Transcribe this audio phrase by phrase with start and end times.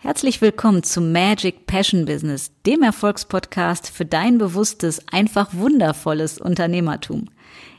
[0.00, 7.24] Herzlich willkommen zum Magic Passion Business, dem Erfolgspodcast für dein bewusstes, einfach wundervolles Unternehmertum.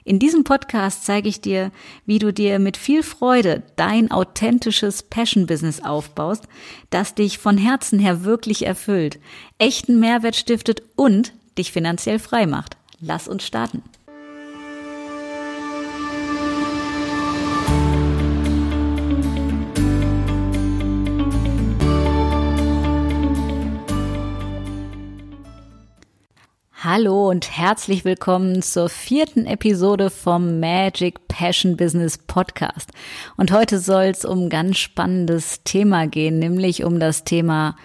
[0.04, 1.72] In diesem Podcast zeige ich dir,
[2.06, 6.44] wie du dir mit viel Freude dein authentisches Passion Business aufbaust,
[6.90, 9.18] das dich von Herzen her wirklich erfüllt,
[9.58, 12.76] echten Mehrwert stiftet und dich finanziell frei macht.
[13.00, 13.82] Lass uns starten.
[26.82, 32.92] Hallo und herzlich willkommen zur vierten Episode vom Magic Passion Business Podcast.
[33.36, 37.76] Und heute soll es um ein ganz spannendes Thema gehen, nämlich um das Thema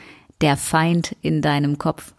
[0.43, 2.14] der Feind in deinem Kopf.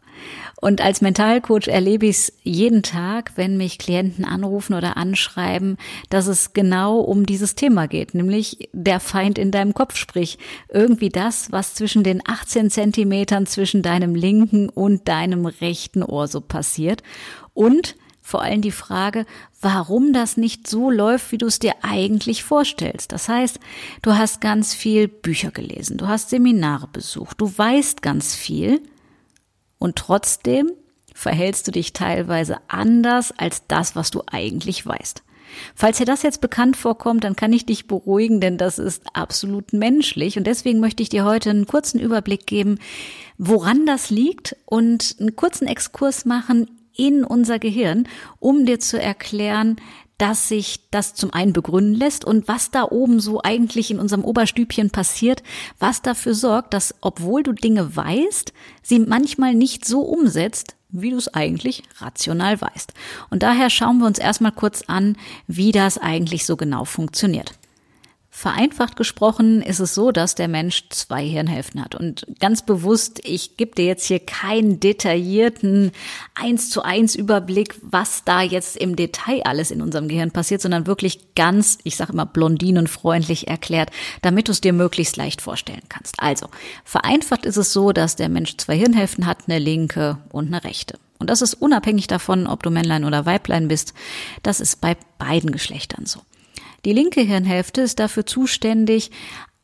[0.62, 5.78] Und als Mentalcoach erlebe ich es jeden Tag, wenn mich Klienten anrufen oder anschreiben,
[6.10, 10.38] dass es genau um dieses Thema geht, nämlich der Feind in deinem Kopf, sprich
[10.70, 16.42] irgendwie das, was zwischen den 18 Zentimetern zwischen deinem linken und deinem rechten Ohr so
[16.42, 17.04] passiert.
[17.54, 19.28] Und vor allem die Frage,
[19.62, 23.12] warum das nicht so läuft, wie du es dir eigentlich vorstellst.
[23.12, 23.60] Das heißt,
[24.02, 28.82] du hast ganz viel Bücher gelesen, du hast Seminare besucht, du weißt ganz viel,
[29.78, 30.72] und trotzdem
[31.14, 35.24] verhältst du dich teilweise anders als das, was du eigentlich weißt.
[35.74, 39.74] Falls dir das jetzt bekannt vorkommt, dann kann ich dich beruhigen, denn das ist absolut
[39.74, 40.38] menschlich.
[40.38, 42.80] Und deswegen möchte ich dir heute einen kurzen Überblick geben,
[43.38, 48.08] woran das liegt und einen kurzen Exkurs machen in unser Gehirn,
[48.40, 49.78] um dir zu erklären,
[50.18, 54.24] dass sich das zum einen begründen lässt und was da oben so eigentlich in unserem
[54.24, 55.44] Oberstübchen passiert,
[55.80, 61.18] was dafür sorgt, dass obwohl du Dinge weißt, sie manchmal nicht so umsetzt, wie du
[61.18, 62.94] es eigentlich rational weißt.
[63.30, 65.18] Und daher schauen wir uns erstmal kurz an,
[65.48, 67.54] wie das eigentlich so genau funktioniert.
[68.38, 71.96] Vereinfacht gesprochen ist es so, dass der Mensch zwei Hirnhälften hat.
[71.96, 75.94] Und ganz bewusst, ich gebe dir jetzt hier keinen detaillierten
[76.36, 80.86] eins zu eins Überblick, was da jetzt im Detail alles in unserem Gehirn passiert, sondern
[80.86, 83.90] wirklich ganz, ich sage immer blondinenfreundlich erklärt,
[84.22, 86.16] damit du es dir möglichst leicht vorstellen kannst.
[86.18, 86.48] Also,
[86.84, 91.00] vereinfacht ist es so, dass der Mensch zwei Hirnhälften hat, eine linke und eine rechte.
[91.20, 93.94] Und das ist unabhängig davon, ob du Männlein oder Weiblein bist.
[94.44, 96.20] Das ist bei beiden Geschlechtern so.
[96.86, 99.12] Die linke Hirnhälfte ist dafür zuständig,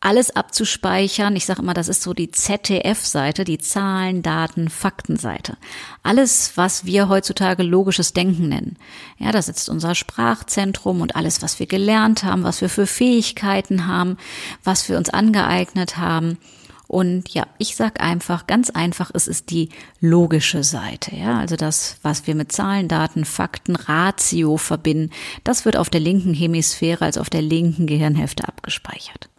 [0.04, 1.36] alles abzuspeichern.
[1.36, 5.58] Ich sage immer, das ist so die ZDF-Seite, die Zahlen, Daten, Faktenseite.
[6.02, 8.78] Alles, was wir heutzutage logisches Denken nennen.
[9.20, 13.86] Ja, da sitzt unser Sprachzentrum und alles, was wir gelernt haben, was wir für Fähigkeiten
[13.86, 14.18] haben,
[14.64, 16.40] was wir uns angeeignet haben.
[16.92, 19.70] Und ja, ich sag einfach, ganz einfach, es ist die
[20.02, 21.16] logische Seite.
[21.16, 25.10] Ja, also das, was wir mit Zahlen, Daten, Fakten, Ratio verbinden,
[25.46, 29.30] das wird auf der linken Hemisphäre, also auf der linken Gehirnhälfte abgespeichert.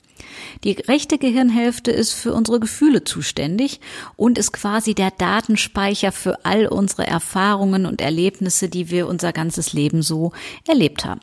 [0.65, 3.81] Die rechte Gehirnhälfte ist für unsere Gefühle zuständig
[4.17, 9.75] und ist quasi der Datenspeicher für all unsere Erfahrungen und Erlebnisse, die wir unser ganzes
[9.75, 10.33] Leben so
[10.67, 11.21] erlebt haben.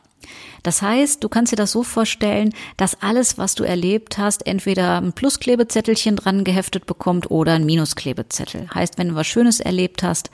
[0.63, 4.97] Das heißt, du kannst dir das so vorstellen, dass alles, was du erlebt hast, entweder
[4.97, 8.68] ein Plusklebezettelchen dran geheftet bekommt oder ein Minusklebezettel.
[8.74, 10.29] Heißt, wenn du was Schönes erlebt hast,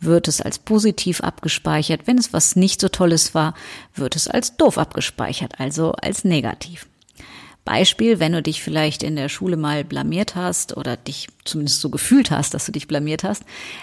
[0.00, 2.02] wird es als positiv abgespeichert.
[2.06, 3.54] Wenn es was nicht so Tolles war,
[3.94, 6.86] wird es als doof abgespeichert, also als negativ.
[7.68, 11.90] Beispiel, wenn du dich vielleicht in der Schule mal blamiert hast oder dich zumindest so
[11.90, 13.42] gefühlt hast, dass du dich blamiert hast,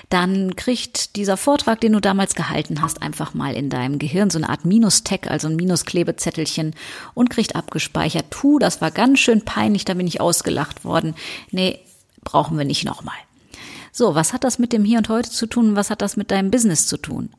[0.10, 4.40] dann kriegt dieser Vortrag, den du damals gehalten hast, einfach mal in deinem Gehirn so
[4.40, 6.74] eine Art Minus-Tag, also ein Minusklebezettelchen
[7.14, 11.14] und kriegt abgespeichert, tu, das war ganz schön peinlich, da bin ich ausgelacht worden.
[11.52, 11.78] Nee,
[12.24, 13.14] brauchen wir nicht nochmal.
[13.98, 15.78] So, was hat das mit dem Hier und Heute zu tun?
[15.78, 17.30] Was hat das mit deinem Business zu tun?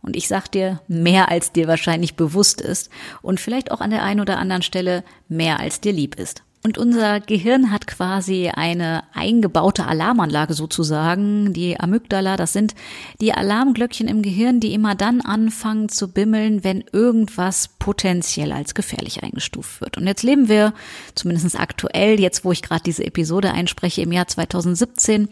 [0.00, 2.88] Und ich sag dir, mehr als dir wahrscheinlich bewusst ist
[3.20, 6.42] und vielleicht auch an der einen oder anderen Stelle mehr als dir lieb ist.
[6.66, 11.52] Und unser Gehirn hat quasi eine eingebaute Alarmanlage sozusagen.
[11.52, 12.74] Die Amygdala, das sind
[13.20, 19.22] die Alarmglöckchen im Gehirn, die immer dann anfangen zu bimmeln, wenn irgendwas potenziell als gefährlich
[19.22, 19.96] eingestuft wird.
[19.96, 20.74] Und jetzt leben wir,
[21.14, 25.28] zumindest aktuell, jetzt wo ich gerade diese Episode einspreche, im Jahr 2017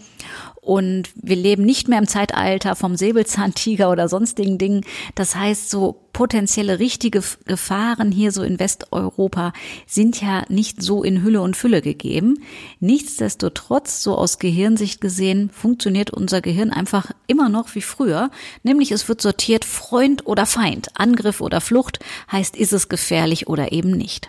[0.60, 4.82] und wir leben nicht mehr im Zeitalter vom Säbelzahntiger oder sonstigen Dingen.
[5.16, 9.52] Das heißt, so potenzielle richtige Gefahren hier so in Westeuropa
[9.86, 12.42] sind ja nicht so in Hülle und Fülle gegeben.
[12.80, 18.30] Nichtsdestotrotz, so aus Gehirnsicht gesehen, funktioniert unser Gehirn einfach immer noch wie früher.
[18.62, 21.98] Nämlich es wird sortiert Freund oder Feind, Angriff oder Flucht,
[22.32, 24.28] heißt ist es gefährlich oder eben nicht.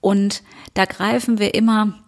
[0.00, 0.42] Und
[0.72, 2.03] da greifen wir immer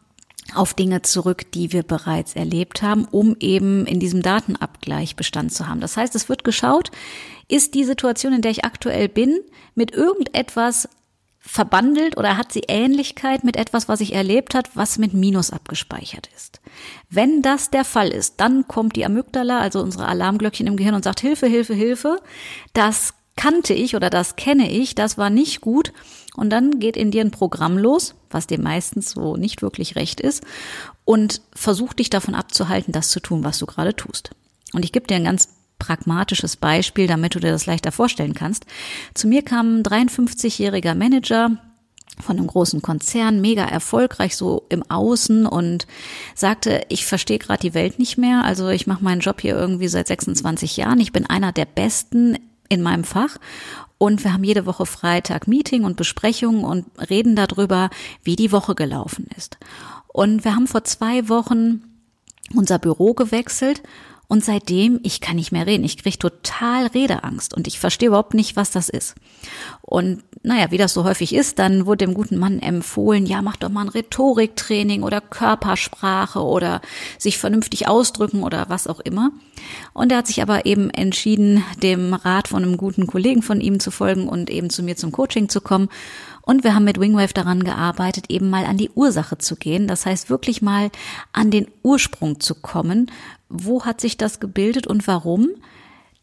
[0.55, 5.69] auf Dinge zurück, die wir bereits erlebt haben, um eben in diesem Datenabgleich Bestand zu
[5.69, 5.81] haben.
[5.81, 6.91] Das heißt, es wird geschaut,
[7.49, 9.41] ist die Situation, in der ich aktuell bin,
[9.75, 10.89] mit irgendetwas
[11.47, 16.29] verbandelt oder hat sie Ähnlichkeit mit etwas, was ich erlebt hat, was mit Minus abgespeichert
[16.37, 16.61] ist.
[17.09, 21.05] Wenn das der Fall ist, dann kommt die Amygdala, also unsere Alarmglöckchen im Gehirn und
[21.05, 22.21] sagt Hilfe, Hilfe, Hilfe.
[22.73, 25.93] Das kannte ich oder das kenne ich, das war nicht gut.
[26.37, 30.21] Und dann geht in dir ein Programm los, was dir meistens so nicht wirklich recht
[30.21, 30.45] ist,
[31.05, 34.31] und versucht dich davon abzuhalten, das zu tun, was du gerade tust.
[34.73, 35.49] Und ich gebe dir ein ganz
[35.79, 38.67] pragmatisches Beispiel, damit du dir das leichter vorstellen kannst.
[39.15, 41.59] Zu mir kam ein 53-jähriger Manager,
[42.21, 45.87] von einem großen Konzern, mega erfolgreich so im Außen und
[46.35, 48.43] sagte, ich verstehe gerade die Welt nicht mehr.
[48.45, 51.01] Also ich mache meinen Job hier irgendwie seit 26 Jahren.
[51.01, 53.37] Ich bin einer der Besten in meinem Fach
[53.99, 57.91] und wir haben jede Woche Freitag Meeting und Besprechungen und reden darüber,
[58.23, 59.59] wie die Woche gelaufen ist.
[60.09, 61.83] Und wir haben vor zwei Wochen
[62.55, 63.83] unser Büro gewechselt
[64.29, 65.85] und seitdem, ich kann nicht mehr reden.
[65.85, 69.15] Ich kriege total Redeangst und ich verstehe überhaupt nicht, was das ist.
[69.83, 73.57] Und naja, wie das so häufig ist, dann wurde dem guten Mann empfohlen, ja, mach
[73.57, 76.81] doch mal ein Rhetoriktraining oder Körpersprache oder
[77.19, 79.31] sich vernünftig ausdrücken oder was auch immer.
[79.93, 83.79] Und er hat sich aber eben entschieden, dem Rat von einem guten Kollegen von ihm
[83.79, 85.89] zu folgen und eben zu mir zum Coaching zu kommen.
[86.47, 89.89] Und wir haben mit Wingwave daran gearbeitet, eben mal an die Ursache zu gehen.
[89.89, 90.91] Das heißt, wirklich mal
[91.33, 93.11] an den Ursprung zu kommen.
[93.49, 95.49] Wo hat sich das gebildet und warum?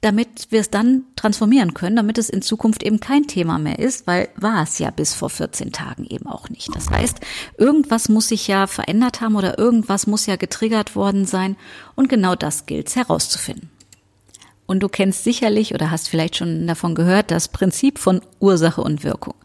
[0.03, 4.05] damit wir es dann transformieren können, damit es in Zukunft eben kein Thema mehr ist,
[4.05, 6.75] weil war es ja bis vor 14 Tagen eben auch nicht.
[6.75, 7.21] Das heißt,
[7.57, 11.55] irgendwas muss sich ja verändert haben oder irgendwas muss ja getriggert worden sein
[11.95, 13.69] und genau das gilt es herauszufinden.
[14.65, 19.05] Und du kennst sicherlich oder hast vielleicht schon davon gehört, das Prinzip von Ursache und
[19.05, 19.35] Wirkung.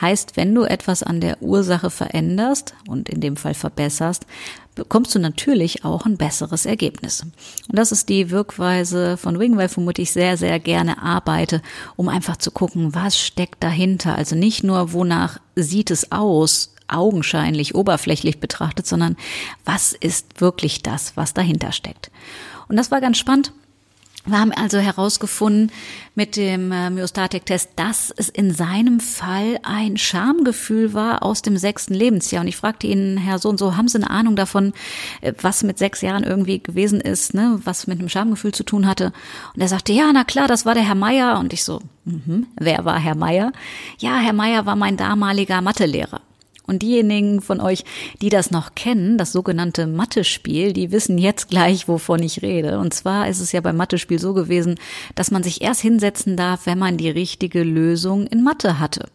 [0.00, 4.26] Heißt, wenn du etwas an der Ursache veränderst und in dem Fall verbesserst,
[4.74, 7.22] bekommst du natürlich auch ein besseres Ergebnis.
[7.22, 11.62] Und das ist die Wirkweise von Wingwave, womit ich sehr, sehr gerne arbeite,
[11.96, 14.14] um einfach zu gucken, was steckt dahinter.
[14.14, 19.16] Also nicht nur, wonach sieht es aus, augenscheinlich, oberflächlich betrachtet, sondern
[19.64, 22.10] was ist wirklich das, was dahinter steckt.
[22.68, 23.52] Und das war ganz spannend.
[24.28, 25.72] Wir haben also herausgefunden
[26.14, 31.94] mit dem äh, Myostatik-Test, dass es in seinem Fall ein Schamgefühl war aus dem sechsten
[31.94, 32.42] Lebensjahr.
[32.42, 34.74] Und ich fragte ihn, Herr so und so, haben Sie eine Ahnung davon,
[35.22, 38.86] äh, was mit sechs Jahren irgendwie gewesen ist, ne, was mit einem Schamgefühl zu tun
[38.86, 39.12] hatte?
[39.54, 41.38] Und er sagte, ja, na klar, das war der Herr Meier.
[41.38, 43.52] Und ich so, mh, wer war Herr Meier?
[43.98, 46.20] Ja, Herr Meier war mein damaliger Mathelehrer.
[46.68, 47.84] Und diejenigen von euch,
[48.20, 52.78] die das noch kennen, das sogenannte Mathe-Spiel, die wissen jetzt gleich, wovon ich rede.
[52.78, 54.76] Und zwar ist es ja beim Mathe-Spiel so gewesen,
[55.14, 59.08] dass man sich erst hinsetzen darf, wenn man die richtige Lösung in Mathe hatte.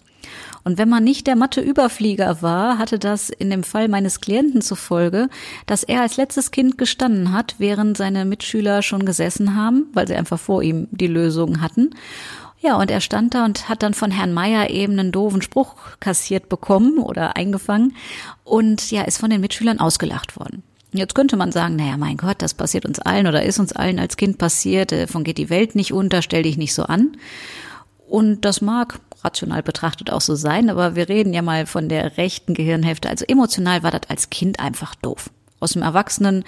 [0.63, 5.27] Und wenn man nicht der Mathe-Überflieger war, hatte das in dem Fall meines Klienten zufolge,
[5.65, 10.15] dass er als letztes Kind gestanden hat, während seine Mitschüler schon gesessen haben, weil sie
[10.15, 11.91] einfach vor ihm die Lösung hatten.
[12.63, 15.75] Ja, und er stand da und hat dann von Herrn Meier eben einen doofen Spruch
[15.99, 17.93] kassiert bekommen oder eingefangen
[18.45, 20.63] und ja, ist von den Mitschülern ausgelacht worden.
[20.93, 23.99] Jetzt könnte man sagen, naja, mein Gott, das passiert uns allen oder ist uns allen
[23.99, 27.17] als Kind passiert, davon geht die Welt nicht unter, stell dich nicht so an.
[28.07, 32.17] Und das mag rational betrachtet auch so sein, aber wir reden ja mal von der
[32.17, 33.09] rechten Gehirnhälfte.
[33.09, 35.31] Also emotional war das als Kind einfach doof.
[35.63, 36.43] Aus dem Erwachsenenauge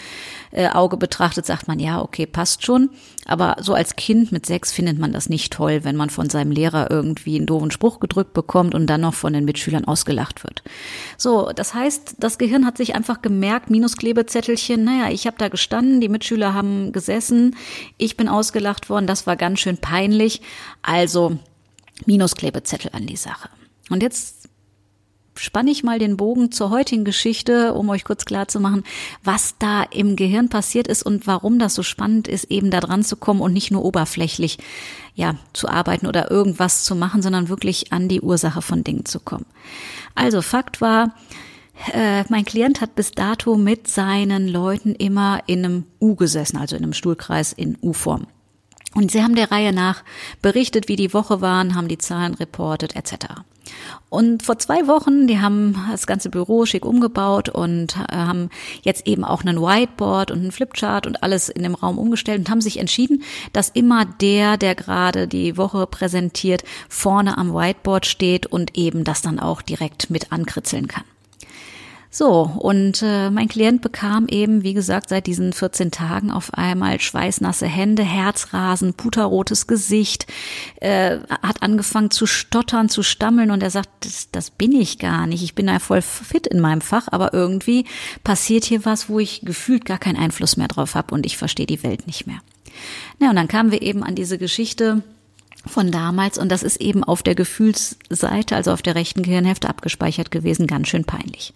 [0.52, 2.90] äh, betrachtet sagt man, ja, okay, passt schon.
[3.26, 6.52] Aber so als Kind mit sechs findet man das nicht toll, wenn man von seinem
[6.52, 10.64] Lehrer irgendwie einen doofen Spruch gedrückt bekommt und dann noch von den Mitschülern ausgelacht wird.
[11.18, 16.01] So, das heißt, das Gehirn hat sich einfach gemerkt, Minusklebezettelchen, naja, ich habe da gestanden,
[16.01, 17.56] die Mitschüler haben gesessen,
[17.98, 20.42] ich bin ausgelacht worden, das war ganz schön peinlich.
[20.82, 21.39] Also
[22.06, 23.50] Minusklebezettel an die Sache.
[23.89, 24.50] Und jetzt
[25.38, 28.84] spanne ich mal den Bogen zur heutigen Geschichte, um euch kurz klar zu machen,
[29.24, 33.04] was da im Gehirn passiert ist und warum das so spannend ist, eben da dran
[33.04, 34.58] zu kommen und nicht nur oberflächlich,
[35.13, 39.20] ja, zu arbeiten oder irgendwas zu machen, sondern wirklich an die Ursache von Dingen zu
[39.20, 39.46] kommen.
[40.13, 41.15] Also Fakt war,
[41.92, 46.75] äh, mein Klient hat bis dato mit seinen Leuten immer in einem U gesessen, also
[46.75, 48.27] in einem Stuhlkreis in U-Form.
[48.96, 50.04] Und sie haben der Reihe nach
[50.42, 53.28] berichtet, wie die Woche waren, haben die Zahlen reportet etc.
[54.10, 58.50] Und vor zwei Wochen, die haben das ganze Büro schick umgebaut und äh, haben
[58.84, 62.50] jetzt eben auch einen Whiteboard und einen Flipchart und alles in dem Raum umgestellt und
[62.50, 68.46] haben sich entschieden, dass immer der, der gerade die Woche präsentiert, vorne am Whiteboard steht
[68.46, 71.04] und eben das dann auch direkt mit ankritzeln kann.
[72.17, 77.01] So, und äh, mein Klient bekam eben, wie gesagt, seit diesen 14 Tagen auf einmal
[77.01, 80.25] schweißnasse Hände, Herzrasen, puterrotes Gesicht,
[80.79, 85.27] äh, hat angefangen zu stottern, zu stammeln und er sagt, das, das bin ich gar
[85.27, 85.43] nicht.
[85.43, 87.84] Ich bin ja voll fit in meinem Fach, aber irgendwie
[88.24, 91.65] passiert hier was, wo ich gefühlt gar keinen Einfluss mehr drauf habe und ich verstehe
[91.65, 92.39] die Welt nicht mehr.
[93.19, 95.03] Na, und dann kamen wir eben an diese Geschichte,
[95.67, 100.31] von damals und das ist eben auf der Gefühlsseite, also auf der rechten Gehirnhälfte abgespeichert
[100.31, 101.53] gewesen, ganz schön peinlich.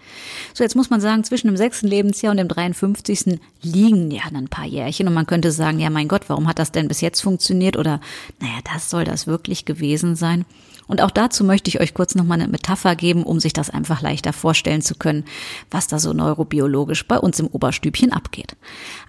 [0.54, 3.40] So, jetzt muss man sagen, zwischen dem sechsten Lebensjahr und dem 53.
[3.62, 6.72] liegen ja ein paar Jährchen und man könnte sagen, ja mein Gott, warum hat das
[6.72, 8.02] denn bis jetzt funktioniert oder
[8.40, 10.46] naja, das soll das wirklich gewesen sein.
[10.88, 14.02] Und auch dazu möchte ich euch kurz nochmal eine Metapher geben, um sich das einfach
[14.02, 15.24] leichter vorstellen zu können,
[15.70, 18.56] was da so neurobiologisch bei uns im Oberstübchen abgeht.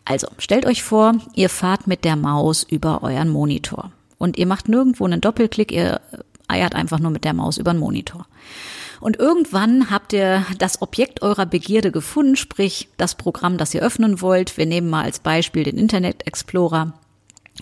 [0.04, 3.90] Also, stellt euch vor, ihr fahrt mit der Maus über euren Monitor
[4.20, 6.00] und ihr macht nirgendwo einen Doppelklick, ihr
[6.46, 8.26] eiert einfach nur mit der Maus über den Monitor.
[9.00, 14.20] Und irgendwann habt ihr das Objekt eurer Begierde gefunden, sprich das Programm, das ihr öffnen
[14.20, 14.58] wollt.
[14.58, 16.92] Wir nehmen mal als Beispiel den Internet Explorer.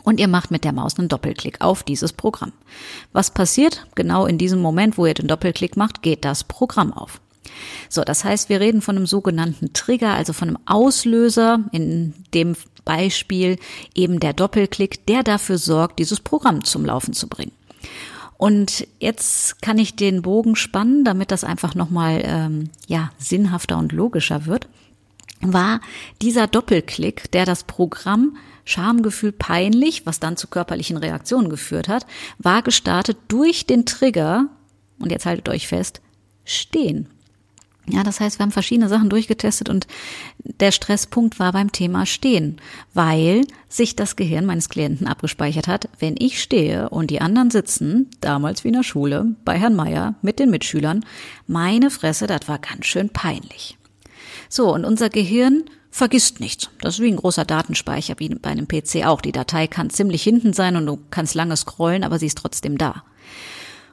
[0.03, 2.53] Und ihr macht mit der Maus einen Doppelklick auf dieses Programm.
[3.13, 3.87] Was passiert?
[3.95, 7.21] Genau in diesem Moment, wo ihr den Doppelklick macht, geht das Programm auf.
[7.89, 12.57] So, das heißt, wir reden von einem sogenannten Trigger, also von einem Auslöser, in dem
[12.85, 13.59] Beispiel
[13.95, 17.53] eben der Doppelklick, der dafür sorgt, dieses Programm zum Laufen zu bringen.
[18.39, 23.93] Und jetzt kann ich den Bogen spannen, damit das einfach nochmal ähm, ja, sinnhafter und
[23.93, 24.69] logischer wird.
[25.41, 25.81] War
[26.23, 32.07] dieser Doppelklick, der das Programm Schamgefühl peinlich, was dann zu körperlichen Reaktionen geführt hat,
[32.39, 34.47] war gestartet durch den Trigger,
[34.99, 36.01] und jetzt haltet euch fest,
[36.45, 37.09] stehen.
[37.91, 39.87] Ja, das heißt, wir haben verschiedene Sachen durchgetestet und
[40.39, 42.61] der Stresspunkt war beim Thema Stehen,
[42.93, 48.11] weil sich das Gehirn meines Klienten abgespeichert hat, wenn ich stehe und die anderen sitzen,
[48.21, 51.05] damals wie in der Schule, bei Herrn Meier mit den Mitschülern,
[51.47, 53.79] meine Fresse, das war ganz schön peinlich.
[54.51, 56.71] So, und unser Gehirn vergisst nichts.
[56.81, 59.21] Das ist wie ein großer Datenspeicher, wie bei einem PC auch.
[59.21, 62.77] Die Datei kann ziemlich hinten sein und du kannst lange scrollen, aber sie ist trotzdem
[62.77, 63.05] da.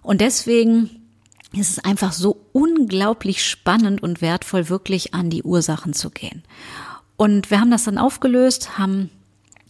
[0.02, 1.05] Und deswegen
[1.54, 6.44] es ist einfach so unglaublich spannend und wertvoll, wirklich an die Ursachen zu gehen.
[7.18, 9.10] Und wir haben das dann aufgelöst, haben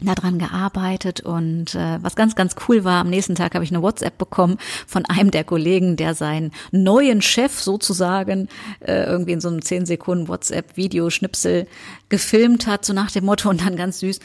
[0.01, 3.81] daran gearbeitet und äh, was ganz, ganz cool war, am nächsten Tag habe ich eine
[3.81, 8.49] WhatsApp bekommen von einem der Kollegen, der seinen neuen Chef sozusagen
[8.81, 11.67] äh, irgendwie in so einem 10 Sekunden WhatsApp-Videoschnipsel
[12.09, 14.19] gefilmt hat, so nach dem Motto und dann ganz süß,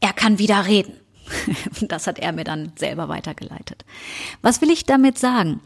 [0.00, 0.92] er kann wieder reden.
[1.80, 3.84] Das hat er mir dann selber weitergeleitet.
[4.42, 5.60] Was will ich damit sagen?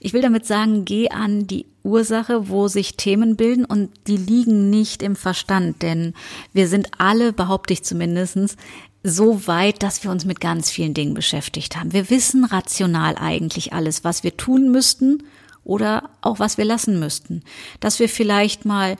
[0.00, 4.70] Ich will damit sagen, geh an die Ursache, wo sich Themen bilden und die liegen
[4.70, 6.14] nicht im Verstand, denn
[6.52, 8.56] wir sind alle, behaupte ich zumindestens,
[9.02, 11.92] so weit, dass wir uns mit ganz vielen Dingen beschäftigt haben.
[11.92, 15.22] Wir wissen rational eigentlich alles, was wir tun müssten
[15.64, 17.42] oder auch was wir lassen müssten.
[17.80, 18.96] Dass wir vielleicht mal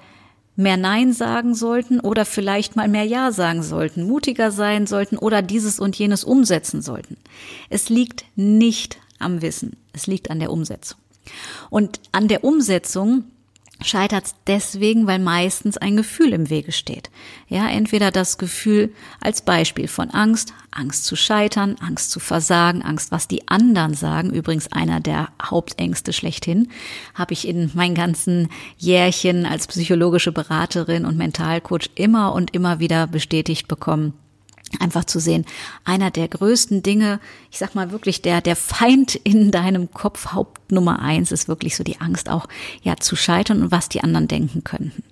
[0.57, 5.40] mehr Nein sagen sollten oder vielleicht mal mehr Ja sagen sollten, mutiger sein sollten oder
[5.40, 7.17] dieses und jenes umsetzen sollten.
[7.71, 9.76] Es liegt nicht am Wissen.
[9.99, 10.97] Es liegt an der Umsetzung.
[11.71, 13.25] Und an der Umsetzung
[13.81, 17.11] scheitert es deswegen, weil meistens ein Gefühl im Wege steht.
[17.49, 23.11] Ja, entweder das Gefühl als Beispiel von Angst, Angst zu scheitern, Angst zu versagen, Angst,
[23.11, 24.31] was die anderen sagen.
[24.31, 26.69] Übrigens einer der Hauptängste schlechthin,
[27.14, 33.09] habe ich in meinen ganzen Jährchen als psychologische Beraterin und Mentalcoach immer und immer wieder
[33.09, 34.14] bestätigt bekommen
[34.81, 35.45] einfach zu sehen,
[35.85, 37.21] einer der größten Dinge,
[37.51, 41.77] ich sag mal wirklich der, der Feind in deinem Kopf, Haupt Nummer eins, ist wirklich
[41.77, 42.47] so die Angst auch,
[42.83, 45.03] ja, zu scheitern und was die anderen denken könnten.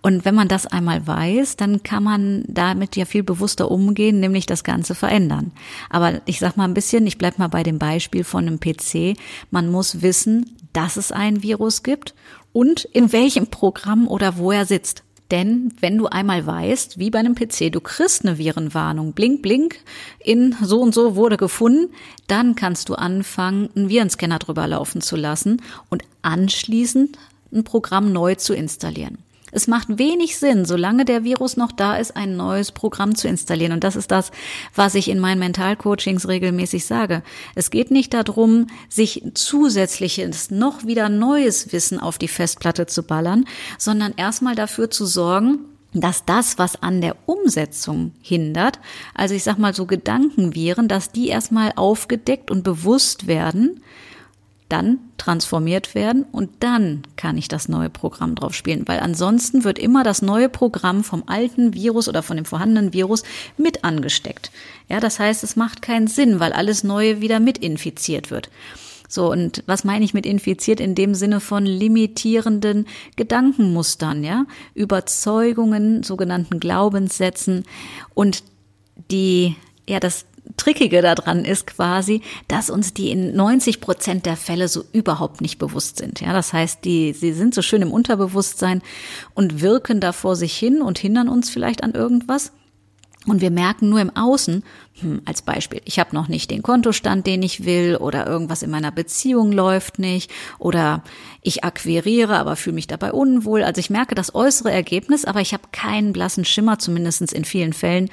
[0.00, 4.46] Und wenn man das einmal weiß, dann kann man damit ja viel bewusster umgehen, nämlich
[4.46, 5.52] das Ganze verändern.
[5.90, 9.16] Aber ich sag mal ein bisschen, ich bleib mal bei dem Beispiel von einem PC.
[9.50, 12.14] Man muss wissen, dass es ein Virus gibt
[12.52, 15.02] und in welchem Programm oder wo er sitzt.
[15.32, 19.78] Denn wenn du einmal weißt, wie bei einem PC, du kriegst eine Virenwarnung, blink, blink,
[20.20, 21.90] in so und so wurde gefunden,
[22.26, 27.16] dann kannst du anfangen, einen Virenscanner drüber laufen zu lassen und anschließend
[27.50, 29.18] ein Programm neu zu installieren.
[29.52, 33.72] Es macht wenig Sinn, solange der Virus noch da ist, ein neues Programm zu installieren.
[33.72, 34.30] Und das ist das,
[34.74, 37.22] was ich in meinen Mentalcoachings regelmäßig sage.
[37.54, 43.44] Es geht nicht darum, sich zusätzliches, noch wieder neues Wissen auf die Festplatte zu ballern,
[43.76, 45.58] sondern erstmal dafür zu sorgen,
[45.92, 48.78] dass das, was an der Umsetzung hindert,
[49.14, 53.82] also ich sag mal so Gedankenviren, dass die erstmal aufgedeckt und bewusst werden,
[54.72, 59.78] dann transformiert werden und dann kann ich das neue Programm drauf spielen, weil ansonsten wird
[59.78, 63.22] immer das neue Programm vom alten Virus oder von dem vorhandenen Virus
[63.58, 64.50] mit angesteckt.
[64.88, 68.50] Ja, das heißt, es macht keinen Sinn, weil alles Neue wieder mit infiziert wird.
[69.08, 70.80] So, und was meine ich mit infiziert?
[70.80, 72.86] In dem Sinne von limitierenden
[73.16, 77.64] Gedankenmustern, ja, Überzeugungen, sogenannten Glaubenssätzen
[78.14, 78.42] und
[79.10, 79.54] die,
[79.86, 80.24] ja, das
[80.56, 85.58] Trickige daran ist quasi, dass uns die in 90 Prozent der Fälle so überhaupt nicht
[85.58, 86.20] bewusst sind.
[86.20, 88.82] Ja, das heißt, die, sie sind so schön im Unterbewusstsein
[89.34, 92.52] und wirken da vor sich hin und hindern uns vielleicht an irgendwas.
[93.26, 94.64] Und wir merken nur im Außen,
[95.00, 98.70] hm, als Beispiel, ich habe noch nicht den Kontostand, den ich will, oder irgendwas in
[98.70, 101.04] meiner Beziehung läuft nicht, oder
[101.40, 103.62] ich akquiriere, aber fühle mich dabei unwohl.
[103.62, 107.72] Also ich merke das äußere Ergebnis, aber ich habe keinen blassen Schimmer, zumindest in vielen
[107.72, 108.10] Fällen,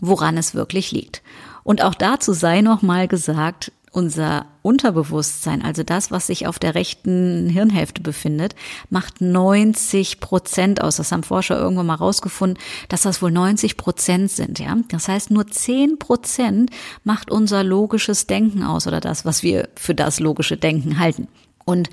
[0.00, 1.22] woran es wirklich liegt.
[1.66, 6.76] Und auch dazu sei noch mal gesagt, unser Unterbewusstsein, also das, was sich auf der
[6.76, 8.54] rechten Hirnhälfte befindet,
[8.88, 10.98] macht 90 Prozent aus.
[10.98, 14.76] Das haben Forscher irgendwann mal rausgefunden, dass das wohl 90 Prozent sind, ja.
[14.90, 16.70] Das heißt, nur 10 Prozent
[17.02, 21.26] macht unser logisches Denken aus oder das, was wir für das logische Denken halten.
[21.64, 21.90] Und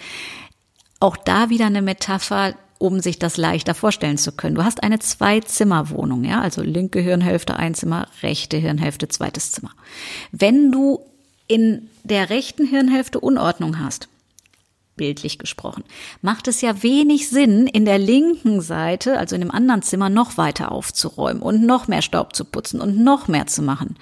[1.00, 2.54] auch da wieder eine Metapher,
[2.84, 4.56] um sich das leichter vorstellen zu können.
[4.56, 9.72] Du hast eine Zwei-Zimmer-Wohnung, ja, also linke Hirnhälfte ein Zimmer, rechte Hirnhälfte zweites Zimmer.
[10.34, 11.00] Wenn du
[11.48, 14.10] in der rechten Hirnhälfte Unordnung hast,
[14.98, 15.86] bildlich gesprochen,
[16.22, 20.38] macht es ja wenig Sinn, in der linken Seite, also in dem anderen Zimmer, noch
[20.38, 23.96] weiter aufzuräumen und noch mehr Staub zu putzen und noch mehr zu machen.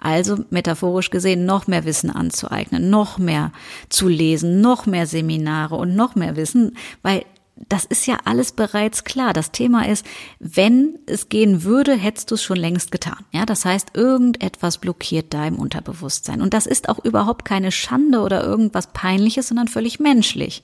[0.00, 3.52] Also metaphorisch gesehen noch mehr Wissen anzueignen, noch mehr
[3.88, 7.24] zu lesen, noch mehr Seminare und noch mehr Wissen, weil
[7.68, 9.32] das ist ja alles bereits klar.
[9.32, 10.04] Das Thema ist,
[10.38, 13.24] wenn es gehen würde, hättest du es schon längst getan.
[13.32, 16.42] Ja, das heißt, irgendetwas blockiert da im Unterbewusstsein.
[16.42, 20.62] Und das ist auch überhaupt keine Schande oder irgendwas Peinliches, sondern völlig menschlich.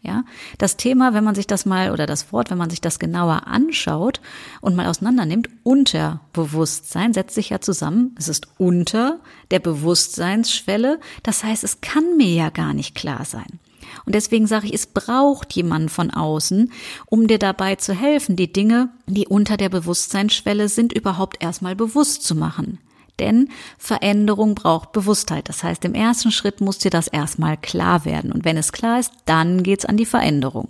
[0.00, 0.24] Ja,
[0.56, 3.46] das Thema, wenn man sich das mal oder das Wort, wenn man sich das genauer
[3.46, 4.22] anschaut
[4.62, 8.14] und mal auseinander nimmt, Unterbewusstsein setzt sich ja zusammen.
[8.18, 9.20] Es ist unter
[9.50, 11.00] der Bewusstseinsschwelle.
[11.22, 13.60] Das heißt, es kann mir ja gar nicht klar sein.
[14.04, 16.72] Und deswegen sage ich, es braucht jemanden von außen,
[17.06, 22.22] um dir dabei zu helfen, die Dinge, die unter der Bewusstseinsschwelle sind, überhaupt erstmal bewusst
[22.22, 22.78] zu machen.
[23.20, 25.48] Denn Veränderung braucht Bewusstheit.
[25.50, 28.32] Das heißt, im ersten Schritt muss dir das erstmal klar werden.
[28.32, 30.68] Und wenn es klar ist, dann geht's an die Veränderung.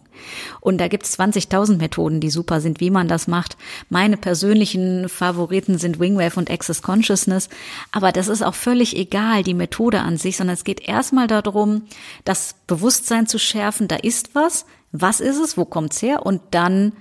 [0.61, 3.57] Und da gibt's 20.000 Methoden, die super sind, wie man das macht.
[3.89, 7.49] Meine persönlichen Favoriten sind Wingwave und Access Consciousness.
[7.93, 11.83] Aber das ist auch völlig egal, die Methode an sich, sondern es geht erstmal darum,
[12.25, 13.87] das Bewusstsein zu schärfen.
[13.87, 14.67] Da ist was.
[14.93, 15.57] Was ist es?
[15.57, 16.27] Wo kommt's her?
[16.27, 16.93] Und dann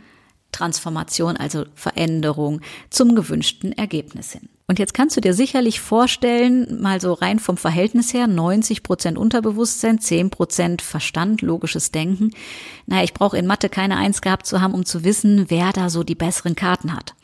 [0.51, 4.48] Transformation, also Veränderung zum gewünschten Ergebnis hin.
[4.69, 9.17] Und jetzt kannst du dir sicherlich vorstellen, mal so rein vom Verhältnis her, 90 Prozent
[9.17, 12.29] Unterbewusstsein, 10 Prozent Verstand, logisches Denken.
[12.85, 15.89] Naja, ich brauche in Mathe keine Eins gehabt zu haben, um zu wissen, wer da
[15.89, 17.15] so die besseren Karten hat.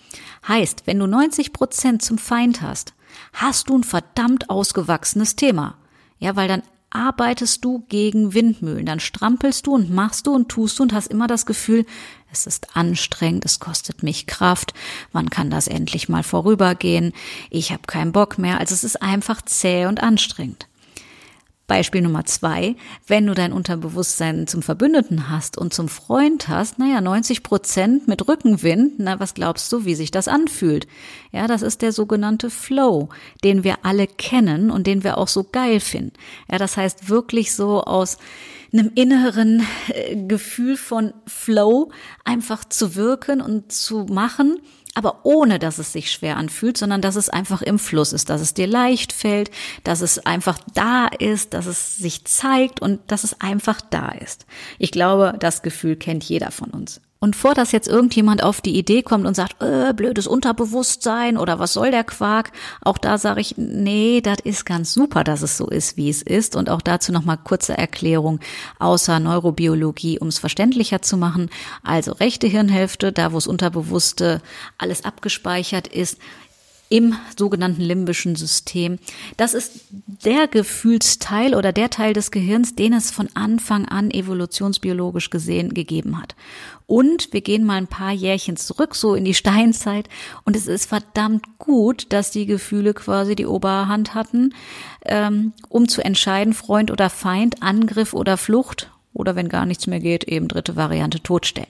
[0.47, 2.95] Heißt, wenn du 90 Prozent zum Feind hast,
[3.31, 5.77] hast du ein verdammt ausgewachsenes Thema.
[6.17, 8.87] Ja, weil dann arbeitest du gegen Windmühlen.
[8.87, 11.85] Dann strampelst du und machst du und tust du und hast immer das Gefühl,
[12.35, 14.73] es ist anstrengend, es kostet mich Kraft,
[15.13, 17.13] wann kann das endlich mal vorübergehen,
[17.49, 18.59] ich habe keinen Bock mehr.
[18.59, 20.67] Also es ist einfach zäh und anstrengend.
[21.67, 22.75] Beispiel Nummer zwei,
[23.07, 28.27] wenn du dein Unterbewusstsein zum Verbündeten hast und zum Freund hast, naja, 90 Prozent mit
[28.27, 30.85] Rückenwind, na, was glaubst du, wie sich das anfühlt?
[31.31, 33.09] Ja, das ist der sogenannte Flow,
[33.43, 36.13] den wir alle kennen und den wir auch so geil finden.
[36.51, 38.17] Ja, das heißt wirklich so aus
[38.77, 41.91] einem inneren äh, Gefühl von Flow
[42.23, 44.59] einfach zu wirken und zu machen
[44.95, 48.41] aber ohne dass es sich schwer anfühlt, sondern dass es einfach im Fluss ist, dass
[48.41, 49.51] es dir leicht fällt,
[49.83, 54.47] dass es einfach da ist, dass es sich zeigt und dass es einfach da ist.
[54.79, 57.01] Ich glaube, das Gefühl kennt jeder von uns.
[57.25, 61.57] Und vor dass jetzt irgendjemand auf die Idee kommt und sagt, äh, blödes Unterbewusstsein oder
[61.57, 65.57] was soll der Quark, auch da sage ich, nee, das ist ganz super, dass es
[65.57, 66.55] so ist, wie es ist.
[66.55, 68.41] Und auch dazu nochmal kurze Erklärung
[68.77, 71.49] außer Neurobiologie, um es verständlicher zu machen.
[71.81, 74.39] Also rechte Hirnhälfte, da wo es Unterbewusste
[74.77, 76.19] alles abgespeichert ist,
[76.89, 78.99] im sogenannten limbischen System.
[79.37, 79.85] Das ist
[80.23, 86.21] der Gefühlsteil oder der Teil des Gehirns, den es von Anfang an evolutionsbiologisch gesehen gegeben
[86.21, 86.35] hat.
[86.87, 90.07] Und wir gehen mal ein paar Jährchen zurück, so in die Steinzeit,
[90.43, 94.53] und es ist verdammt gut, dass die Gefühle quasi die Oberhand hatten,
[95.03, 99.99] ähm, um zu entscheiden, Freund oder Feind, Angriff oder Flucht oder wenn gar nichts mehr
[99.99, 101.69] geht, eben dritte Variante totstellen.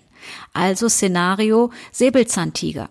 [0.54, 2.90] Also Szenario Säbelzahntiger.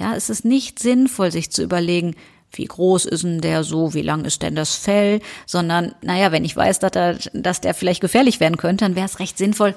[0.00, 2.16] Ja, es ist nicht sinnvoll, sich zu überlegen,
[2.52, 6.44] wie groß ist denn der so, wie lang ist denn das Fell, sondern, naja, wenn
[6.44, 9.74] ich weiß, dass, er, dass der vielleicht gefährlich werden könnte, dann wäre es recht sinnvoll,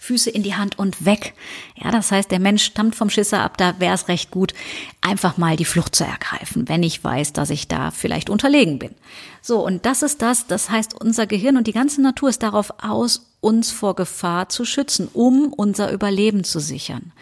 [0.00, 1.34] Füße in die Hand und weg.
[1.76, 4.54] Ja, das heißt, der Mensch stammt vom Schisser ab, da wäre es recht gut,
[5.02, 8.90] einfach mal die Flucht zu ergreifen, wenn ich weiß, dass ich da vielleicht unterlegen bin.
[9.40, 12.72] So, und das ist das, das heißt, unser Gehirn und die ganze Natur ist darauf
[12.82, 17.12] aus, uns vor Gefahr zu schützen, um unser Überleben zu sichern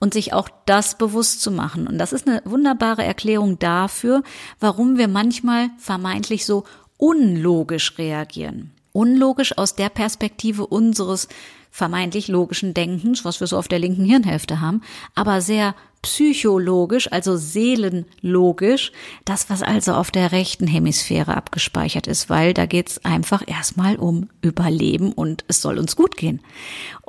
[0.00, 1.86] und sich auch das bewusst zu machen.
[1.86, 4.22] Und das ist eine wunderbare Erklärung dafür,
[4.58, 6.64] warum wir manchmal vermeintlich so
[6.96, 8.72] unlogisch reagieren.
[8.92, 11.28] Unlogisch aus der Perspektive unseres
[11.70, 14.82] vermeintlich logischen Denkens, was wir so auf der linken Hirnhälfte haben,
[15.14, 18.90] aber sehr psychologisch, also seelenlogisch,
[19.24, 24.30] das, was also auf der rechten Hemisphäre abgespeichert ist, weil da geht's einfach erstmal um
[24.40, 26.40] Überleben und es soll uns gut gehen.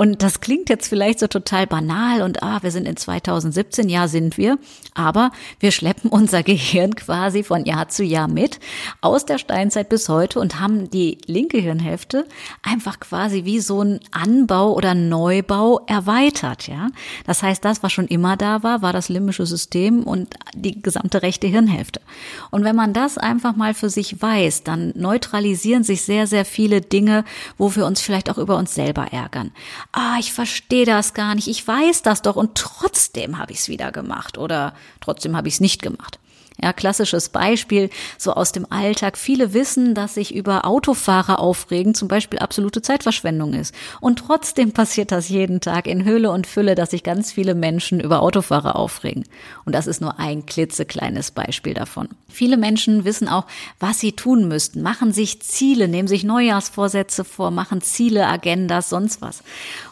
[0.02, 4.08] Und das klingt jetzt vielleicht so total banal und ah, wir sind in 2017, ja
[4.08, 4.58] sind wir,
[4.96, 8.60] aber wir schleppen unser Gehirn quasi von Jahr zu Jahr mit,
[9.02, 12.26] aus der Steinzeit bis heute und haben die linke Hirnhälfte
[12.64, 16.88] einfach quasi wie so ein Anbau oder Neubau erweitert, ja.
[17.28, 21.22] Das heißt, das, was schon immer da war, war das limbische System und die gesamte
[21.22, 22.02] rechte Hirnhälfte.
[22.50, 26.82] Und wenn man das einfach mal für sich weiß, dann neutralisieren sich sehr, sehr viele
[26.82, 27.24] Dinge,
[27.60, 29.52] wo wir uns vielleicht auch über uns selber ärgern.
[29.94, 32.38] Ah, ich verstehe das gar nicht, ich weiß das doch.
[32.38, 34.74] Und trotzdem habe ich es wieder gemacht oder?
[35.02, 36.20] Trotzdem habe ich es nicht gemacht.
[36.64, 39.18] Ja, klassisches Beispiel so aus dem Alltag.
[39.18, 43.74] Viele wissen, dass sich über Autofahrer aufregen zum Beispiel absolute Zeitverschwendung ist.
[44.00, 48.00] Und trotzdem passiert das jeden Tag in Höhle und Fülle, dass sich ganz viele Menschen
[48.00, 49.24] über Autofahrer aufregen.
[49.66, 52.10] Und das ist nur ein klitzekleines Beispiel davon.
[52.30, 53.48] Viele Menschen wissen auch,
[53.80, 59.22] was sie tun müssten, machen sich Ziele, nehmen sich Neujahrsvorsätze vor, machen Ziele, Agendas, sonst
[59.22, 59.42] was.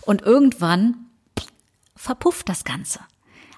[0.02, 0.96] Und irgendwann
[1.96, 3.00] verpufft das Ganze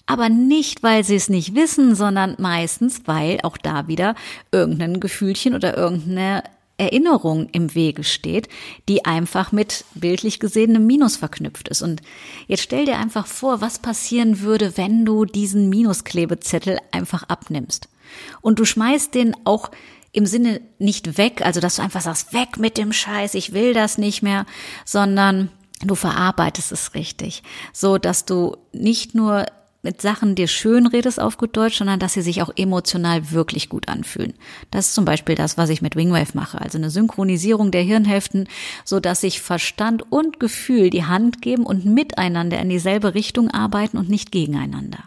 [0.05, 4.15] aber nicht, weil sie es nicht wissen, sondern meistens, weil auch da wieder
[4.51, 6.43] irgendein Gefühlchen oder irgendeine
[6.81, 8.49] Erinnerung im Wege steht,
[8.89, 11.83] die einfach mit bildlich gesehen einem Minus verknüpft ist.
[11.83, 12.01] Und
[12.47, 17.87] jetzt stell dir einfach vor, was passieren würde, wenn du diesen Minusklebezettel einfach abnimmst.
[18.41, 19.69] Und du schmeißt den auch
[20.11, 23.73] im Sinne nicht weg, also dass du einfach sagst, weg mit dem Scheiß, ich will
[23.73, 24.45] das nicht mehr,
[24.83, 25.51] sondern
[25.83, 29.45] du verarbeitest es richtig, so dass du nicht nur
[29.83, 33.67] mit Sachen dir schön redest auf gut Deutsch, sondern dass sie sich auch emotional wirklich
[33.67, 34.33] gut anfühlen.
[34.69, 36.61] Das ist zum Beispiel das, was ich mit Wingwave mache.
[36.61, 38.47] Also eine Synchronisierung der Hirnhälften,
[38.85, 43.97] so dass sich Verstand und Gefühl die Hand geben und miteinander in dieselbe Richtung arbeiten
[43.97, 44.99] und nicht gegeneinander.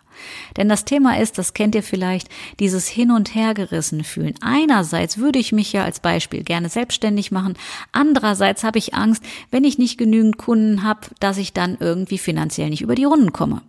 [0.56, 2.28] Denn das Thema ist, das kennt ihr vielleicht,
[2.60, 4.34] dieses Hin und Hergerissen fühlen.
[4.40, 7.54] Einerseits würde ich mich ja als Beispiel gerne selbstständig machen.
[7.92, 12.70] Andererseits habe ich Angst, wenn ich nicht genügend Kunden habe, dass ich dann irgendwie finanziell
[12.70, 13.62] nicht über die Runden komme.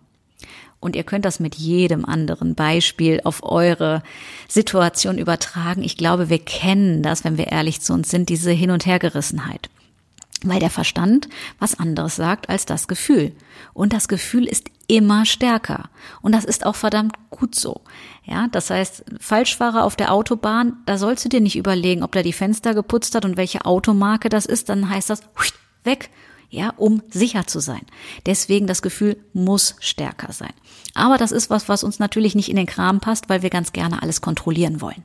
[0.80, 4.02] Und ihr könnt das mit jedem anderen Beispiel auf eure
[4.48, 5.82] Situation übertragen.
[5.82, 9.68] Ich glaube, wir kennen das, wenn wir ehrlich zu uns sind, diese Hin- und Hergerissenheit.
[10.42, 13.32] Weil der Verstand was anderes sagt als das Gefühl.
[13.72, 15.88] Und das Gefühl ist immer stärker.
[16.20, 17.80] Und das ist auch verdammt gut so.
[18.24, 22.22] Ja, das heißt, Falschfahrer auf der Autobahn, da sollst du dir nicht überlegen, ob da
[22.22, 25.22] die Fenster geputzt hat und welche Automarke das ist, dann heißt das
[25.84, 26.10] weg
[26.50, 27.82] ja, um sicher zu sein.
[28.24, 30.52] Deswegen das Gefühl muss stärker sein.
[30.94, 33.72] Aber das ist was, was uns natürlich nicht in den Kram passt, weil wir ganz
[33.72, 35.04] gerne alles kontrollieren wollen.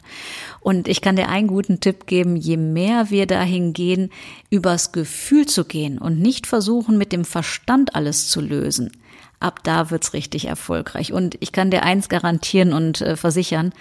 [0.62, 4.10] Und ich kann dir einen guten Tipp geben, je mehr wir dahin gehen,
[4.49, 8.91] übers Gefühl zu gehen und nicht versuchen, mit dem Verstand alles zu lösen,
[9.41, 11.12] ab da wird's richtig erfolgreich.
[11.12, 13.73] Und ich kann dir eins garantieren und äh, versichern,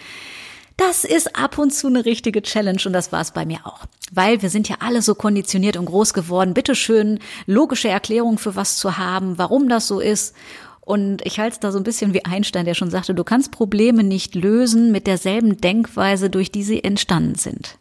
[0.80, 3.80] das ist ab und zu eine richtige Challenge und das war es bei mir auch.
[4.12, 8.78] Weil wir sind ja alle so konditioniert und groß geworden, bitteschön logische Erklärung für was
[8.78, 10.34] zu haben, warum das so ist.
[10.80, 13.52] Und ich halte es da so ein bisschen wie Einstein, der schon sagte, du kannst
[13.52, 17.76] Probleme nicht lösen mit derselben Denkweise, durch die sie entstanden sind.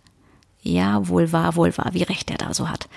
[0.61, 2.89] Ja, wohl wahr, wohl wahr, wie recht er da so hat.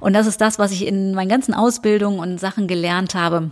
[0.00, 3.50] Und das ist das, was ich in meinen ganzen Ausbildungen und Sachen gelernt habe.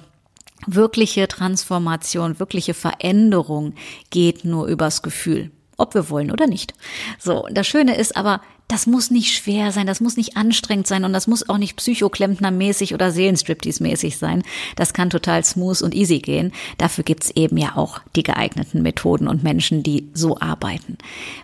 [0.66, 3.74] Wirkliche Transformation, wirkliche Veränderung
[4.08, 6.74] geht nur übers Gefühl ob wir wollen oder nicht.
[7.18, 8.40] So, das Schöne ist aber,
[8.70, 11.76] das muss nicht schwer sein, das muss nicht anstrengend sein und das muss auch nicht
[11.76, 14.44] Psychoklempner-mäßig oder Seelenstriptease-mäßig sein.
[14.76, 16.52] Das kann total smooth und easy gehen.
[16.78, 20.98] Dafür gibt's eben ja auch die geeigneten Methoden und Menschen, die so arbeiten.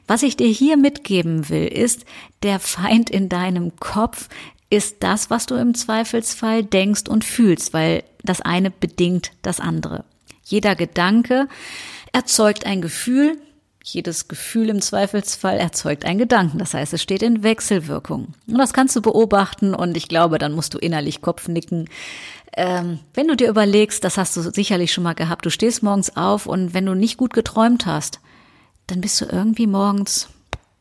[0.06, 2.04] Was ich dir hier mitgeben will, ist,
[2.44, 4.28] der Feind in deinem Kopf
[4.70, 10.04] ist das, was du im Zweifelsfall denkst und fühlst, weil das eine bedingt das andere.
[10.44, 11.48] Jeder Gedanke
[12.12, 13.36] erzeugt ein Gefühl,
[13.88, 16.58] jedes Gefühl im Zweifelsfall erzeugt einen Gedanken.
[16.58, 18.34] Das heißt, es steht in Wechselwirkung.
[18.48, 21.88] Und das kannst du beobachten und ich glaube, dann musst du innerlich Kopfnicken.
[22.56, 26.16] Ähm, wenn du dir überlegst, das hast du sicherlich schon mal gehabt, du stehst morgens
[26.16, 28.20] auf und wenn du nicht gut geträumt hast,
[28.88, 30.28] dann bist du irgendwie morgens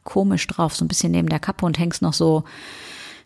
[0.04, 2.44] komisch drauf, so ein bisschen neben der Kappe und hängst noch so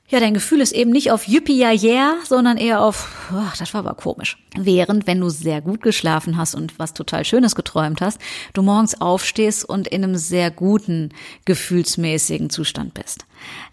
[0.09, 3.73] ja, dein Gefühl ist eben nicht auf Yippie ja yeah, sondern eher auf, oh, das
[3.73, 4.37] war aber komisch.
[4.57, 8.19] Während, wenn du sehr gut geschlafen hast und was total Schönes geträumt hast,
[8.53, 11.09] du morgens aufstehst und in einem sehr guten,
[11.45, 13.25] gefühlsmäßigen Zustand bist.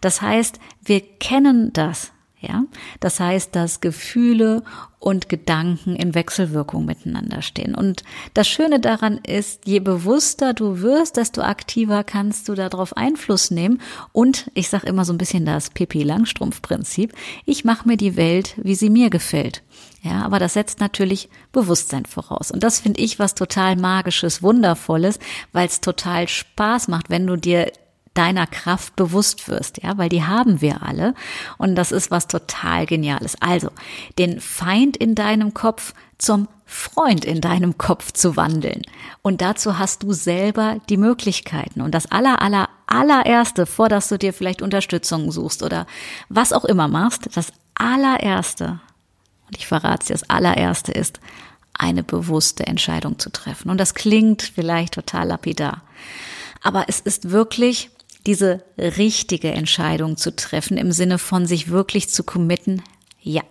[0.02, 2.12] Das heißt, wir kennen das.
[2.38, 2.64] Ja,
[3.00, 4.62] das heißt, dass Gefühle
[4.98, 7.74] und Gedanken in Wechselwirkung miteinander stehen.
[7.74, 8.02] Und
[8.34, 13.80] das Schöne daran ist, je bewusster du wirst, desto aktiver kannst du darauf Einfluss nehmen.
[14.12, 17.14] Und ich sage immer so ein bisschen das Pippi Langstrumpf-Prinzip.
[17.46, 19.62] Ich mache mir die Welt, wie sie mir gefällt.
[20.02, 22.50] Ja, aber das setzt natürlich Bewusstsein voraus.
[22.50, 25.18] Und das finde ich was total magisches, wundervolles,
[25.52, 27.72] weil es total Spaß macht, wenn du dir
[28.16, 31.14] deiner Kraft bewusst wirst, ja, weil die haben wir alle
[31.58, 33.36] und das ist was total geniales.
[33.40, 33.70] Also,
[34.18, 38.82] den Feind in deinem Kopf zum Freund in deinem Kopf zu wandeln.
[39.22, 41.80] Und dazu hast du selber die Möglichkeiten.
[41.80, 45.86] Und das aller, aller, allererste, vor dass du dir vielleicht Unterstützung suchst oder
[46.28, 48.80] was auch immer machst, das allererste,
[49.46, 51.20] und ich verrate es dir, das allererste ist,
[51.72, 53.70] eine bewusste Entscheidung zu treffen.
[53.70, 55.82] Und das klingt vielleicht total lapidar.
[56.62, 57.90] Aber es ist wirklich
[58.26, 62.82] diese richtige Entscheidung zu treffen im Sinne von sich wirklich zu committen,
[63.20, 63.42] ja,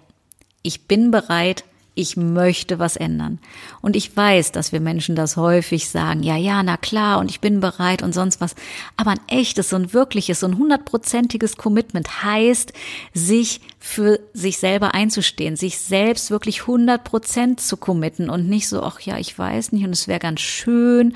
[0.61, 1.63] ich bin bereit,
[1.95, 3.39] ich möchte was ändern.
[3.81, 7.39] Und ich weiß, dass wir Menschen das häufig sagen, ja, ja, na klar, und ich
[7.39, 8.53] bin bereit und sonst was.
[8.97, 12.73] Aber ein echtes und wirkliches und hundertprozentiges Commitment heißt,
[13.13, 18.83] sich für sich selber einzustehen, sich selbst wirklich hundert Prozent zu committen und nicht so,
[18.83, 21.15] ach ja, ich weiß nicht und es wäre ganz schön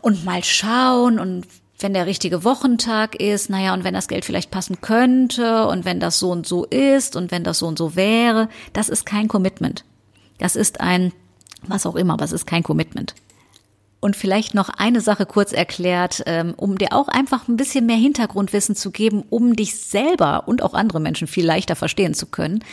[0.00, 1.44] und mal schauen und
[1.78, 6.00] wenn der richtige Wochentag ist, naja, und wenn das Geld vielleicht passen könnte und wenn
[6.00, 9.28] das so und so ist und wenn das so und so wäre, das ist kein
[9.28, 9.84] Commitment.
[10.38, 11.12] Das ist ein,
[11.62, 13.14] was auch immer, aber es ist kein Commitment.
[14.00, 17.96] Und vielleicht noch eine Sache kurz erklärt, ähm, um dir auch einfach ein bisschen mehr
[17.96, 22.64] Hintergrundwissen zu geben, um dich selber und auch andere Menschen viel leichter verstehen zu können.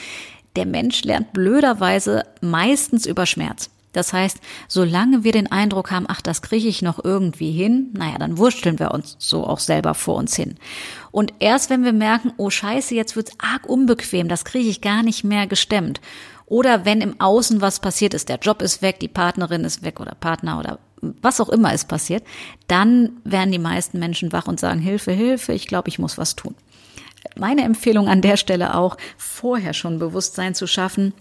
[0.55, 3.69] Der Mensch lernt blöderweise meistens über Schmerz.
[3.95, 8.17] Das heißt, solange wir den Eindruck haben, ach, das kriege ich noch irgendwie hin, naja,
[8.17, 10.55] dann wursteln wir uns so auch selber vor uns hin.
[11.11, 15.01] Und erst wenn wir merken, oh scheiße, jetzt wird's arg unbequem, das kriege ich gar
[15.01, 16.01] nicht mehr gestemmt.
[16.45, 20.01] Oder wenn im Außen was passiert ist, der Job ist weg, die Partnerin ist weg
[20.01, 22.23] oder Partner oder was auch immer ist passiert,
[22.67, 26.35] dann werden die meisten Menschen wach und sagen, Hilfe, Hilfe, ich glaube, ich muss was
[26.35, 26.55] tun.
[27.37, 31.13] Meine Empfehlung an der Stelle auch, vorher schon Bewusstsein zu schaffen,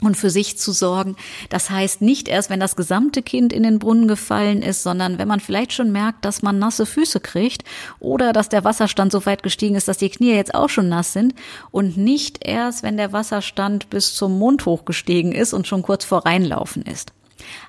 [0.00, 1.16] und für sich zu sorgen.
[1.48, 5.28] Das heißt nicht erst, wenn das gesamte Kind in den Brunnen gefallen ist, sondern wenn
[5.28, 7.64] man vielleicht schon merkt, dass man nasse Füße kriegt
[7.98, 11.12] oder dass der Wasserstand so weit gestiegen ist, dass die Knie jetzt auch schon nass
[11.12, 11.34] sind
[11.70, 16.24] und nicht erst, wenn der Wasserstand bis zum Mund hochgestiegen ist und schon kurz vor
[16.26, 17.12] reinlaufen ist.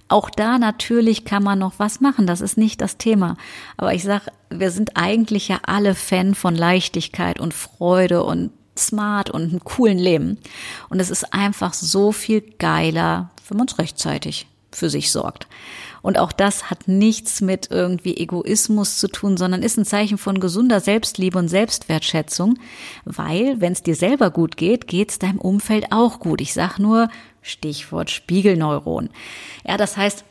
[0.08, 3.38] Auch da natürlich kann man noch was machen, das ist nicht das Thema.
[3.78, 9.30] Aber ich sag, wir sind eigentlich ja alle Fan von Leichtigkeit und Freude und smart
[9.30, 10.38] und einem coolen Leben.
[10.90, 15.48] Und es ist einfach so viel geiler, wenn man es rechtzeitig für sich sorgt.
[16.02, 20.40] Und auch das hat nichts mit irgendwie Egoismus zu tun, sondern ist ein Zeichen von
[20.40, 22.58] gesunder Selbstliebe und Selbstwertschätzung,
[23.06, 26.42] weil wenn es dir selber gut geht, geht es deinem Umfeld auch gut.
[26.42, 27.10] Ich sag nur
[27.42, 29.10] Stichwort Spiegelneuron.
[29.68, 30.24] Ja, das heißt,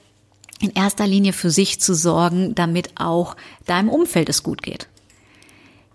[0.60, 4.88] in erster Linie für sich zu sorgen, damit auch deinem Umfeld es gut geht.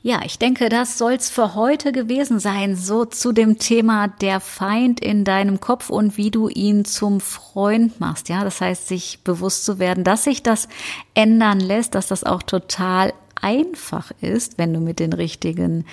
[0.06, 5.00] Ja, ich denke, das soll's für heute gewesen sein, so zu dem Thema der Feind
[5.00, 8.28] in deinem Kopf und wie du ihn zum Freund machst.
[8.28, 10.68] Ja, das heißt, sich bewusst zu werden, dass sich das
[11.14, 15.86] ändern lässt, dass das auch total einfach ist, wenn du mit den richtigen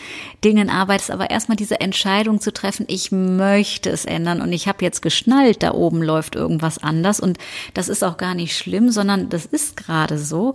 [0.45, 4.85] Dingen arbeitest, aber erstmal diese Entscheidung zu treffen, ich möchte es ändern und ich habe
[4.85, 7.39] jetzt geschnallt, da oben läuft irgendwas anders und
[7.75, 10.55] das ist auch gar nicht schlimm, sondern das ist gerade so.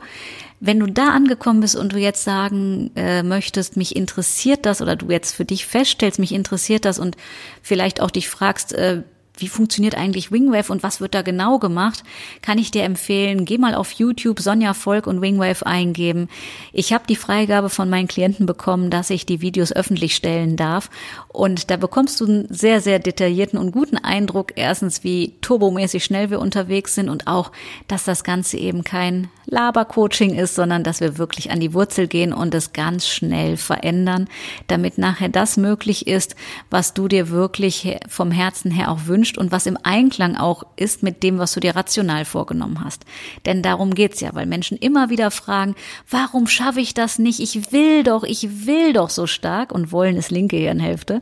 [0.62, 4.95] Wenn du da angekommen bist und du jetzt sagen äh, möchtest, mich interessiert das oder
[4.95, 7.17] du jetzt für dich feststellst, mich interessiert das und
[7.62, 9.04] vielleicht auch dich fragst, äh,
[9.38, 12.04] wie funktioniert eigentlich Wingwave und was wird da genau gemacht,
[12.41, 16.30] kann ich dir empfehlen, geh mal auf YouTube Sonja Volk und Wingwave eingeben.
[16.71, 20.89] Ich habe die Freigabe von meinen Klienten bekommen, dass ich die Videos öffentlich stellen darf.
[21.28, 26.30] Und da bekommst du einen sehr, sehr detaillierten und guten Eindruck, erstens, wie turbomäßig schnell
[26.30, 27.52] wir unterwegs sind und auch,
[27.88, 32.34] dass das Ganze eben kein Labercoaching ist, sondern dass wir wirklich an die Wurzel gehen
[32.34, 34.28] und es ganz schnell verändern,
[34.67, 36.36] damit nachher das möglich ist,
[36.69, 40.63] was du dir wirklich vom Herzen her auch wünschst wünscht und was im Einklang auch
[40.75, 43.05] ist mit dem, was du dir rational vorgenommen hast.
[43.45, 45.75] Denn darum geht's ja, weil Menschen immer wieder fragen,
[46.09, 47.39] warum schaffe ich das nicht?
[47.39, 51.21] Ich will doch, ich will doch so stark und wollen ist linke Hirnhälfte.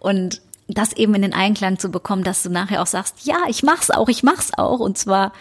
[0.00, 3.62] Und das eben in den Einklang zu bekommen, dass du nachher auch sagst, ja, ich
[3.62, 4.80] mach's auch, ich mach's auch.
[4.80, 5.32] Und zwar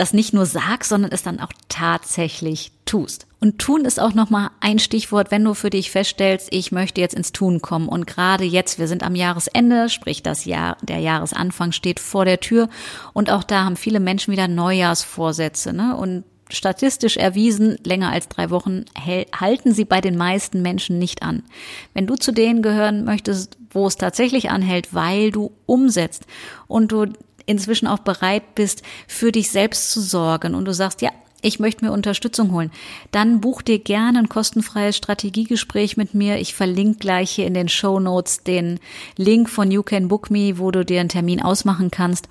[0.00, 3.26] das nicht nur sagst, sondern es dann auch tatsächlich tust.
[3.38, 7.14] Und tun ist auch nochmal ein Stichwort, wenn du für dich feststellst, ich möchte jetzt
[7.14, 7.86] ins Tun kommen.
[7.86, 12.40] Und gerade jetzt, wir sind am Jahresende, sprich das Jahr, der Jahresanfang steht vor der
[12.40, 12.70] Tür.
[13.12, 15.96] Und auch da haben viele Menschen wieder Neujahrsvorsätze, ne?
[15.96, 18.86] Und statistisch erwiesen, länger als drei Wochen
[19.38, 21.42] halten sie bei den meisten Menschen nicht an.
[21.94, 26.26] Wenn du zu denen gehören möchtest, wo es tatsächlich anhält, weil du umsetzt
[26.66, 27.06] und du
[27.50, 31.10] inzwischen auch bereit bist, für dich selbst zu sorgen und du sagst, ja,
[31.42, 32.70] ich möchte mir Unterstützung holen,
[33.12, 36.38] dann buch dir gerne ein kostenfreies Strategiegespräch mit mir.
[36.38, 38.78] Ich verlinke gleich hier in den Show Notes den
[39.16, 42.28] Link von You Can Book Me, wo du dir einen Termin ausmachen kannst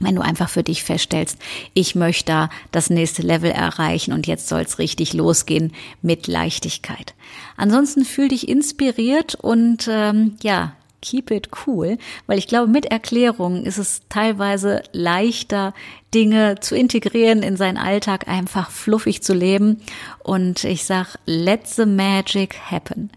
[0.00, 1.38] wenn du einfach für dich feststellst,
[1.74, 7.14] ich möchte da das nächste Level erreichen und jetzt soll's richtig losgehen mit Leichtigkeit.
[7.56, 13.64] Ansonsten fühl dich inspiriert und ähm, ja, keep it cool, weil ich glaube, mit Erklärungen
[13.64, 15.74] ist es teilweise leichter,
[16.14, 19.80] Dinge zu integrieren in seinen Alltag, einfach fluffig zu leben.
[20.24, 23.10] Und ich sag, let the magic happen.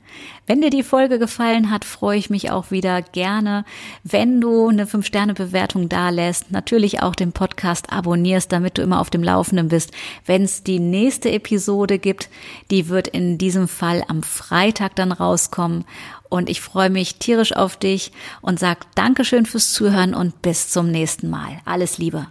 [0.46, 3.64] Wenn dir die Folge gefallen hat, freue ich mich auch wieder gerne,
[4.04, 9.10] wenn du eine 5-Sterne-Bewertung da lässt, natürlich auch den Podcast abonnierst, damit du immer auf
[9.10, 9.92] dem Laufenden bist.
[10.26, 12.30] Wenn es die nächste Episode gibt,
[12.70, 15.86] die wird in diesem Fall am Freitag dann rauskommen
[16.34, 20.90] und ich freue mich tierisch auf dich und sage Dankeschön fürs Zuhören und bis zum
[20.90, 21.60] nächsten Mal.
[21.64, 22.26] Alles Liebe.